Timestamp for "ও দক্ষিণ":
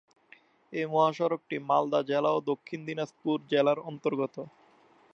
2.33-2.79